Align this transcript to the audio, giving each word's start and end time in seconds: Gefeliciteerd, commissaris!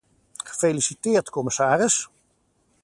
Gefeliciteerd, 0.49 1.29
commissaris! 1.35 1.95